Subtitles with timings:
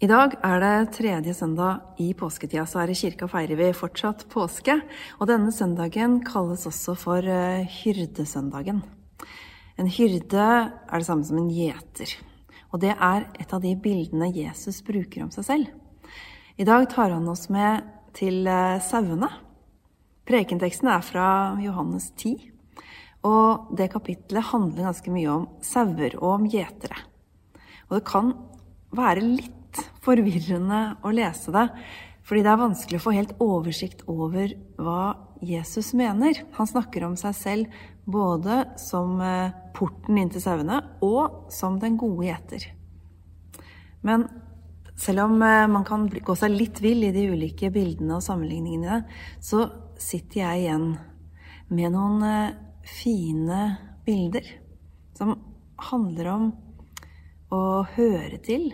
[0.00, 4.22] I dag er det tredje søndag i påsketida, så her i kirka feirer vi fortsatt
[4.32, 4.78] påske.
[5.20, 8.78] Og denne søndagen kalles også for eh, hyrdesøndagen.
[9.76, 12.14] En hyrde er det samme som en gjeter.
[12.72, 15.68] Og det er et av de bildene Jesus bruker om seg selv.
[16.56, 17.84] I dag tar han oss med
[18.16, 19.28] til eh, sauene.
[20.24, 21.28] Prekenteksten er fra
[21.60, 22.38] Johannes 10.
[23.28, 27.04] Og det kapitlet handler ganske mye om sauer og om gjetere.
[27.90, 28.38] Og det kan
[28.96, 29.56] være litt
[30.04, 31.66] forvirrende å lese det,
[32.26, 35.04] fordi det er vanskelig å få helt oversikt over hva
[35.44, 36.42] Jesus mener.
[36.56, 41.96] Han snakker om seg selv både som eh, porten inn til sauene og som den
[42.00, 42.68] gode gjeter.
[44.06, 44.26] Men
[45.00, 49.02] selv om eh, man kan gå seg litt vill i de ulike bildene og sammenligningene,
[49.40, 49.66] så
[50.00, 50.90] sitter jeg igjen
[51.72, 53.62] med noen eh, fine
[54.06, 54.46] bilder
[55.16, 55.34] som
[55.90, 56.46] handler om
[57.50, 57.64] å
[57.96, 58.70] høre til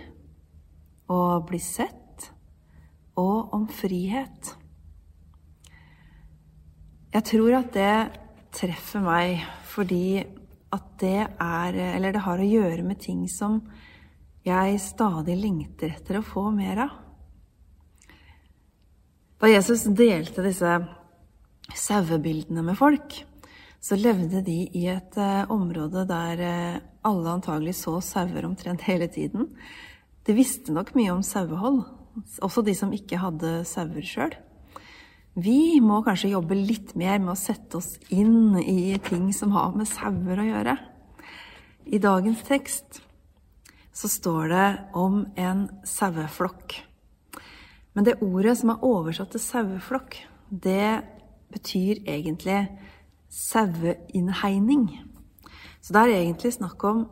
[1.12, 2.30] å bli sett
[3.16, 4.52] og om frihet.
[7.14, 7.94] Jeg tror at det
[8.56, 10.20] treffer meg fordi
[10.74, 13.60] at det er Eller det har å gjøre med ting som
[14.46, 16.92] jeg stadig lengter etter å få mer av.
[19.40, 20.76] Da Jesus delte disse
[21.76, 23.16] sauebildene med folk,
[23.82, 29.08] så levde de i et uh, område der uh, alle antagelig så sauer omtrent hele
[29.12, 29.50] tiden.
[30.26, 31.84] De visste nok mye om sauehold,
[32.42, 34.34] også de som ikke hadde sauer sjøl.
[35.36, 39.76] Vi må kanskje jobbe litt mer med å sette oss inn i ting som har
[39.76, 40.74] med sauer å gjøre.
[41.86, 43.02] I dagens tekst
[43.94, 44.66] så står det
[44.98, 46.80] om en saueflokk.
[47.94, 50.18] Men det ordet som er oversatt til saueflokk,
[50.50, 51.04] det
[51.54, 52.64] betyr egentlig
[53.30, 54.88] saueinnhegning.
[55.78, 57.06] Så det er egentlig snakk om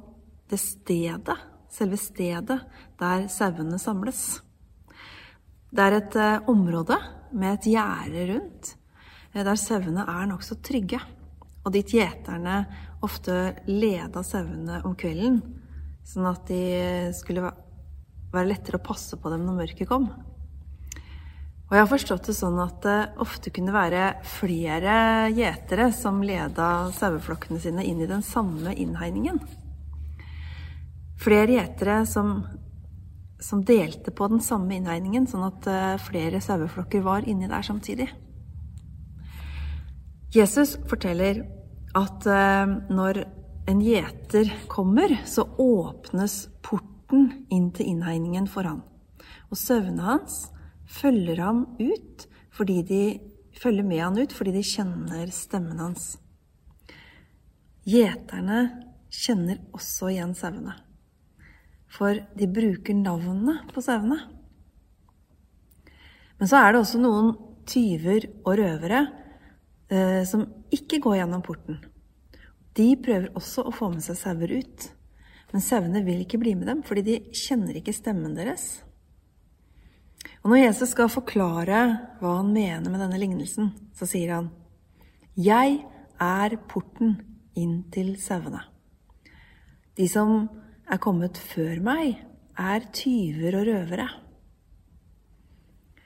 [0.51, 1.39] det stedet
[1.75, 2.61] selve stedet
[3.01, 4.23] der sauene samles.
[5.75, 6.99] Det er et eh, område
[7.35, 8.75] med et gjerde rundt,
[9.33, 11.01] eh, der sauene er nokså trygge.
[11.65, 12.61] Og dit gjeterne
[13.05, 15.41] ofte leda sauene om kvelden,
[16.05, 16.61] sånn at de
[17.17, 17.49] skulle
[18.35, 20.07] være lettere å passe på dem når mørket kom.
[21.65, 24.95] Og jeg har forstått det sånn at det ofte kunne være flere
[25.35, 29.41] gjetere som leda saueflokkene sine inn i den samme innhegningen.
[31.21, 32.43] Flere gjetere som,
[33.41, 38.09] som, delte på den samme innhegningen, sånn at eh, flere saueflokker var inni der samtidig.
[40.35, 41.45] Jesus forteller
[41.95, 43.23] at eh, når
[43.71, 48.83] en gjeter kommer, så åpnes porten inn til innhegningen for han.
[49.49, 50.49] Og sauene hans
[50.91, 53.05] følger ham ut fordi de
[53.59, 56.17] følger med han ut fordi de kjenner stemmen hans.
[57.89, 58.67] Gjeterne
[59.15, 60.75] kjenner også igjen sauene
[61.95, 64.19] for de bruker navnene på sauene.
[66.41, 67.35] Men så er det også noen
[67.69, 69.05] tyver og røvere
[69.89, 70.43] eh, som
[70.75, 71.79] ikke går gjennom porten.
[72.75, 74.89] De prøver også å få med seg sauer ut.
[75.55, 78.83] Men sauene vil ikke bli med dem, fordi de kjenner ikke stemmen deres.
[80.43, 81.85] Og når Jesus skal forklare
[82.19, 84.51] hva han mener med denne lignelsen, så sier han
[85.39, 85.79] Jeg
[86.21, 87.17] er porten
[87.55, 88.65] inn til sauene.
[89.95, 90.49] De som
[90.91, 92.19] er kommet før meg,
[92.55, 94.09] er tyver og røvere.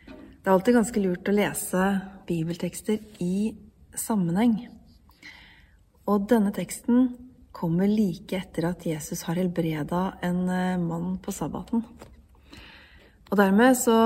[0.08, 1.86] Det er alltid ganske lurt å lese
[2.28, 3.52] bibeltekster i
[3.98, 4.60] sammenheng.
[6.08, 7.10] Og denne teksten
[7.52, 11.82] kommer like etter at Jesus har helbreda en eh, mann på sabbaten.
[13.28, 13.98] Og dermed så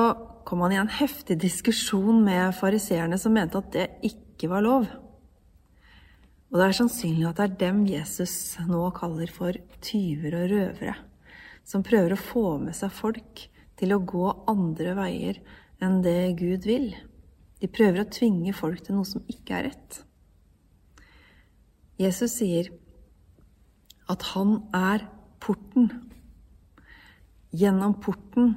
[0.42, 4.88] kom han i en heftig diskusjon med fariseerne som mente at det ikke var lov.
[6.52, 8.34] Og det er sannsynlig at det er dem Jesus
[8.68, 10.94] nå kaller for tyver og røvere,
[11.64, 13.46] som prøver å få med seg folk
[13.80, 15.40] til å gå andre veier
[15.82, 16.90] enn det Gud vil.
[17.62, 20.02] De prøver å tvinge folk til noe som ikke er rett.
[21.96, 22.68] Jesus sier
[24.12, 25.08] at han er
[25.40, 25.88] porten.
[27.56, 28.54] Gjennom porten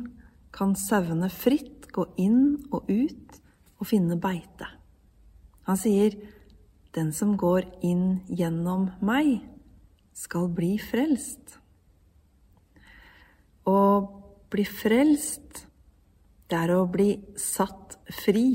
[0.56, 3.40] kan sauene fritt gå inn og ut
[3.80, 4.68] og finne beite.
[5.70, 6.16] Han sier
[6.96, 9.42] den som går inn gjennom meg,
[10.16, 11.58] skal bli frelst.
[13.68, 13.80] Å
[14.52, 15.66] bli frelst,
[16.48, 17.10] det er å bli
[17.40, 18.48] satt fri.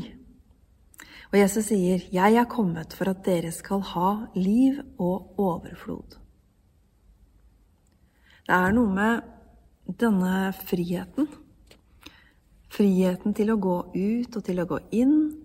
[1.31, 6.17] Og Jesus sier, 'Jeg er kommet for at dere skal ha liv og overflod'.
[8.47, 9.23] Det er noe med
[9.99, 11.29] denne friheten,
[12.69, 15.37] friheten til å gå ut og til å gå inn,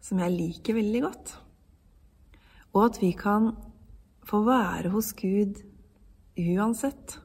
[0.00, 1.49] som jeg liker veldig godt
[2.72, 3.52] og at vi kan
[4.26, 5.58] få være hos Gud
[6.38, 7.18] uansett.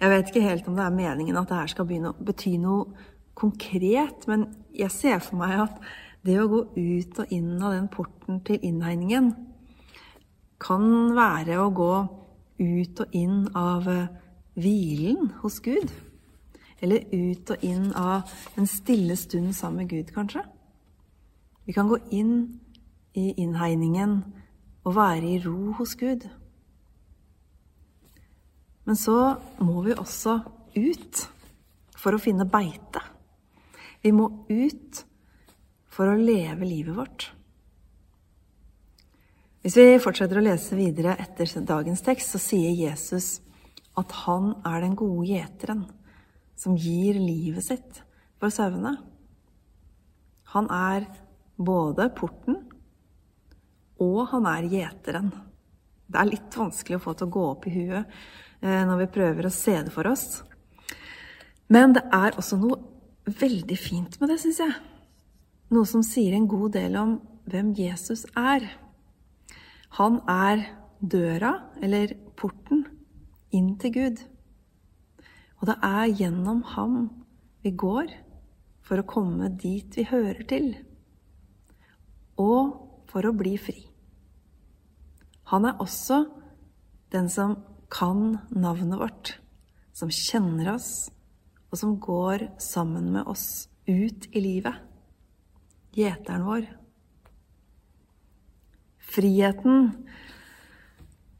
[0.00, 2.56] Jeg vet ikke helt om det er meningen at det her skal begynne å bety
[2.58, 2.88] noe
[3.38, 5.78] konkret, men jeg ser for meg at
[6.26, 9.32] det å gå ut og inn av den porten til innhegningen
[10.62, 10.84] kan
[11.16, 11.92] være å gå
[12.62, 14.10] ut og inn av eh,
[14.58, 15.90] hvilen hos Gud.
[16.82, 20.44] Eller ut og inn av en stille stund sammen med Gud, kanskje.
[21.66, 22.34] Vi kan gå inn
[23.18, 24.16] i innhegningen
[24.82, 26.24] og være i ro hos Gud.
[28.84, 30.40] Men så må vi også
[30.74, 31.22] ut
[31.98, 33.02] for å finne beite.
[34.02, 35.04] Vi må ut
[35.92, 37.28] for å leve livet vårt.
[39.62, 43.36] Hvis vi fortsetter å lese videre etter dagens tekst, så sier Jesus
[43.98, 45.84] at han er den gode gjeteren
[46.58, 48.00] som gir livet sitt
[48.40, 48.96] for sauene.
[50.56, 51.06] Han er
[51.54, 52.58] både porten
[54.02, 55.30] og han er gjeteren.
[56.12, 58.16] Det er litt vanskelig å få til å gå opp i huet
[58.60, 60.42] eh, når vi prøver å se det for oss.
[61.72, 62.80] Men det er også noe
[63.26, 64.74] veldig fint med det, syns jeg.
[65.72, 67.14] Noe som sier en god del om
[67.48, 68.66] hvem Jesus er.
[69.98, 70.66] Han er
[71.00, 72.84] døra, eller porten,
[73.52, 74.22] inn til Gud.
[75.60, 76.96] Og det er gjennom ham
[77.62, 78.12] vi går
[78.82, 80.72] for å komme dit vi hører til,
[82.42, 83.91] og for å bli fri.
[85.52, 86.22] Han er også
[87.12, 87.58] den som
[87.92, 89.34] kan navnet vårt,
[89.92, 91.10] som kjenner oss,
[91.68, 94.78] og som går sammen med oss ut i livet.
[95.92, 96.70] Gjeteren vår.
[99.12, 99.90] Friheten,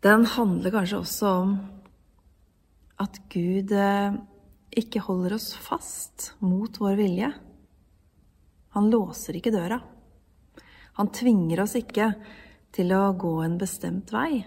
[0.04, 1.56] den handler kanskje også om
[3.00, 4.20] at Gud eh,
[4.76, 7.32] ikke holder oss fast mot vår vilje.
[8.76, 9.80] Han låser ikke døra.
[11.00, 12.12] Han tvinger oss ikke
[12.72, 14.42] til å gå en bestemt vei.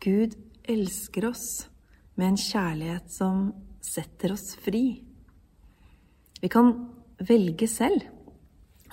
[0.00, 0.36] Gud
[0.66, 1.46] elsker oss
[2.16, 3.50] med en kjærlighet som
[3.84, 5.02] setter oss fri.
[6.40, 6.72] Vi kan
[7.18, 8.04] velge selv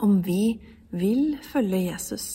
[0.03, 0.59] om vi
[0.93, 2.27] vil følge Jesus,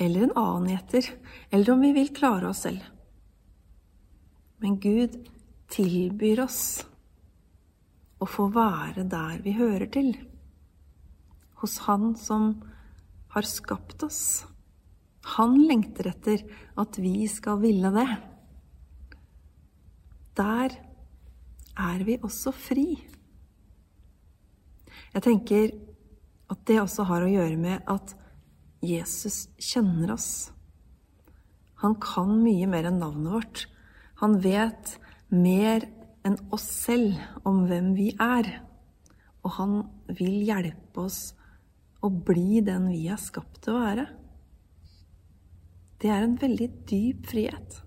[0.00, 1.10] eller en annen gjeter,
[1.50, 2.82] eller om vi vil klare oss selv.
[4.60, 5.16] Men Gud
[5.72, 6.62] tilbyr oss
[8.20, 10.12] å få være der vi hører til,
[11.60, 12.54] hos Han som
[13.34, 14.44] har skapt oss.
[15.36, 16.42] Han lengter etter
[16.80, 18.08] at vi skal ville det.
[20.40, 20.74] Der
[21.80, 22.88] er vi også fri.
[25.10, 25.74] Jeg tenker
[26.50, 28.14] at det også har å gjøre med at
[28.82, 30.50] Jesus kjenner oss.
[31.84, 33.64] Han kan mye mer enn navnet vårt.
[34.20, 34.96] Han vet
[35.32, 35.86] mer
[36.26, 37.16] enn oss selv
[37.48, 38.50] om hvem vi er.
[39.44, 39.76] Og han
[40.10, 41.30] vil hjelpe oss
[42.00, 44.06] å bli den vi er skapt til å være.
[46.00, 47.80] Det er en veldig dyp frihet.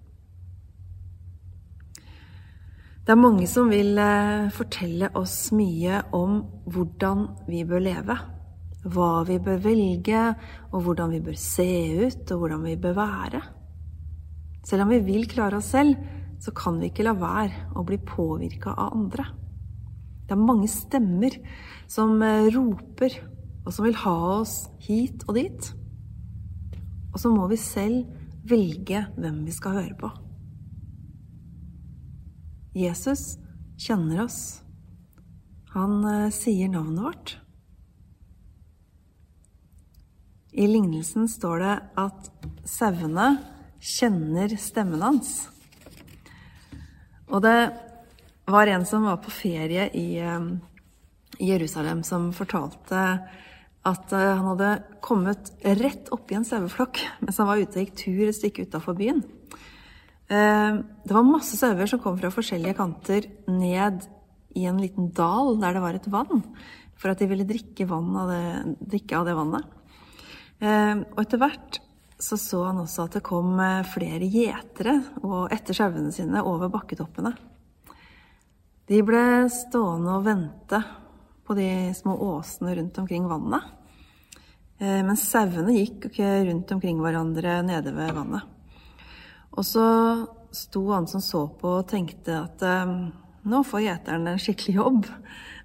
[3.04, 6.38] Det er mange som vil eh, fortelle oss mye om
[6.71, 8.15] hvordan vi bør leve.
[8.83, 10.21] Hva vi bør velge,
[10.71, 11.68] og hvordan vi bør se
[12.06, 13.42] ut, og hvordan vi bør være.
[14.63, 15.98] Selv om vi vil klare oss selv,
[16.39, 19.25] så kan vi ikke la være å bli påvirka av andre.
[20.24, 21.36] Det er mange stemmer
[21.92, 23.19] som eh, roper
[23.63, 25.69] og som vil ha oss hit og dit.
[27.13, 28.10] Og så må vi selv
[28.50, 30.10] velge hvem vi skal høre på.
[32.75, 33.38] Jesus
[33.79, 34.41] kjenner oss.
[35.74, 37.38] Han eh, sier navnet vårt.
[40.53, 42.27] I lignelsen står det at
[42.70, 43.29] sauene
[43.82, 45.32] kjenner stemmen hans.
[47.29, 47.58] Og det
[48.46, 50.51] var en som var på ferie i eh,
[51.41, 53.05] Jerusalem, som fortalte
[53.87, 54.71] at eh, han hadde
[55.03, 58.97] kommet rett oppi en saueflokk mens han var ute og gikk tur et stykke utafor
[58.97, 59.23] byen.
[60.31, 64.07] Eh, det var masse sauer som kom fra forskjellige kanter ned
[64.55, 66.43] i en liten dal der det var et vann,
[66.95, 68.43] for at de ville drikke, av det,
[68.93, 69.79] drikke av det vannet.
[70.63, 71.81] Eh, og etter hvert
[72.23, 73.57] så så han også at det kom
[73.91, 74.93] flere gjetere
[75.51, 77.33] etter sauene sine over bakketoppene.
[78.87, 80.79] De ble stående og vente
[81.43, 83.65] på de små åsene rundt omkring vannet.
[84.79, 88.47] Men mens sauene gikk rundt omkring hverandre nede ved vannet.
[89.53, 89.85] Og så
[90.53, 92.93] sto han som så på og tenkte at eh,
[93.43, 95.09] nå får gjeteren en skikkelig jobb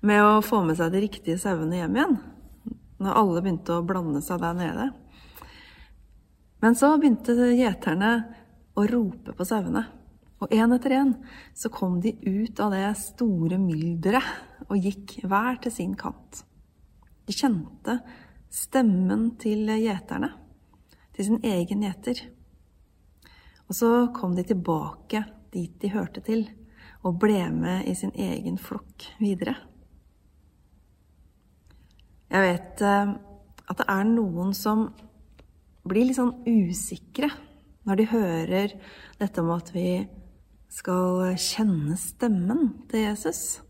[0.09, 2.17] med å få med seg de riktige sauene hjem igjen.
[2.99, 4.89] Når alle begynte å blande seg der nede.
[6.65, 8.13] Men så begynte gjeterne
[8.75, 9.85] å rope på sauene.
[10.43, 11.15] Og én etter én
[11.57, 16.43] så kom de ut av det store mylderet og gikk hver til sin kant.
[17.29, 17.99] De kjente
[18.53, 20.31] stemmen til gjeterne,
[21.17, 22.23] til sin egen gjeter.
[23.69, 26.47] Og så kom de tilbake dit de hørte til,
[27.05, 29.55] og ble med i sin egen flokk videre.
[32.29, 33.13] Jeg vet eh,
[33.69, 34.89] at det er noen som
[35.89, 37.31] blir litt sånn usikre
[37.89, 38.75] når de hører
[39.21, 40.03] dette om at vi
[40.69, 43.63] skal kjenne stemmen til Jesus.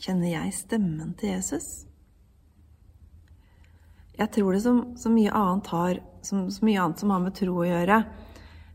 [0.00, 1.84] Kjenner jeg stemmen til Jesus?
[4.16, 7.34] Jeg tror det som, så mye annet har som, så mye annet som har med
[7.36, 7.98] tro å gjøre,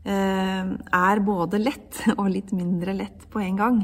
[0.06, 3.80] eh, er både lett og litt mindre lett på en gang.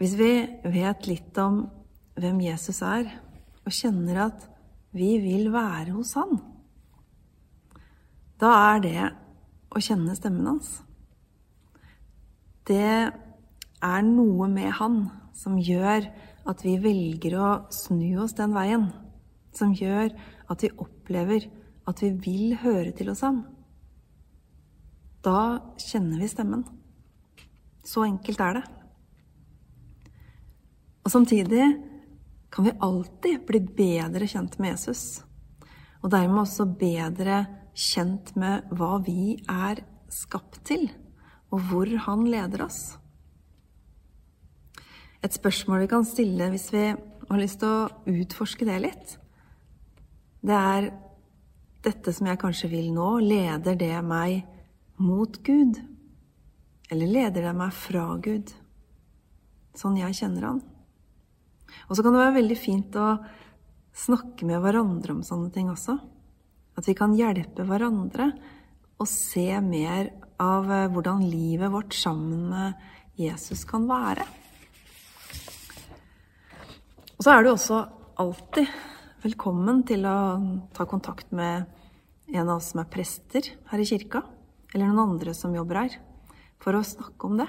[0.00, 0.32] Hvis vi
[0.76, 1.62] vet litt om
[2.20, 3.08] hvem Jesus er,
[3.64, 4.44] og kjenner at
[4.96, 6.36] vi vil være hos han,
[8.40, 9.08] da er det
[9.72, 10.70] å kjenne stemmen hans.
[12.68, 12.92] Det
[13.80, 15.00] er noe med han
[15.40, 16.04] som gjør
[16.50, 18.90] at vi velger å snu oss den veien.
[19.56, 20.12] Som gjør
[20.50, 21.46] at vi opplever
[21.88, 23.42] at vi vil høre til oss han.
[25.24, 26.64] Da kjenner vi stemmen.
[27.84, 28.66] Så enkelt er det.
[31.04, 31.64] Og samtidig
[32.52, 35.22] kan vi alltid bli bedre kjent med Jesus.
[36.00, 37.44] Og dermed også bedre
[37.76, 40.88] kjent med hva vi er skapt til,
[41.50, 42.99] og hvor han leder oss.
[45.20, 49.16] Et spørsmål vi kan stille hvis vi har lyst til å utforske det litt,
[50.40, 50.88] det er
[51.84, 54.42] dette som jeg kanskje vil nå, leder det meg
[55.00, 55.80] mot Gud?
[56.90, 58.52] Eller leder det meg fra Gud?
[59.76, 60.62] Sånn jeg kjenner Han.
[61.88, 63.12] Og så kan det være veldig fint å
[63.96, 65.96] snakke med hverandre om sånne ting også.
[66.78, 68.30] At vi kan hjelpe hverandre
[69.00, 70.10] å se mer
[70.40, 74.24] av eh, hvordan livet vårt sammen med Jesus kan være.
[77.20, 77.78] Og så er du også
[78.16, 78.70] alltid
[79.20, 80.18] velkommen til å
[80.72, 81.66] ta kontakt med
[82.32, 84.22] en av oss som er prester her i kirka,
[84.72, 85.98] eller noen andre som jobber her,
[86.64, 87.46] for å snakke om det.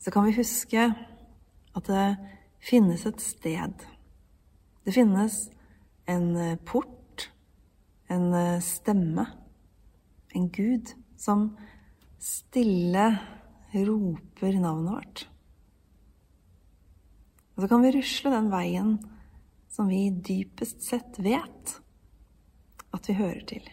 [0.00, 0.86] Så kan vi huske
[1.76, 2.06] at det
[2.64, 3.84] finnes et sted.
[4.88, 5.36] Det finnes
[6.08, 6.32] en
[6.64, 7.28] port,
[8.08, 8.32] en
[8.64, 9.28] stemme,
[10.32, 11.50] en Gud, som
[12.16, 13.06] stille
[13.76, 15.28] roper navnet vårt.
[17.54, 18.96] Og så kan vi rusle den veien
[19.70, 21.76] som vi dypest sett vet
[22.94, 23.68] at vi hører til.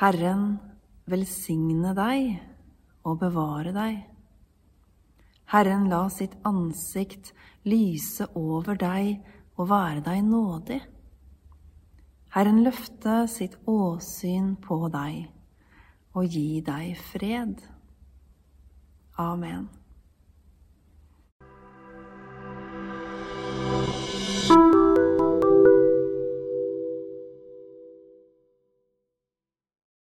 [0.00, 0.54] Herren
[1.10, 2.38] velsigne deg
[3.04, 3.98] og bevare deg.
[5.50, 7.32] Herren la sitt ansikt
[7.66, 9.18] lyse over deg
[9.58, 10.80] og være deg nådig.
[12.30, 15.26] Herren løfte sitt åsyn på deg
[16.14, 17.58] og gi deg fred.
[19.18, 19.66] Amen.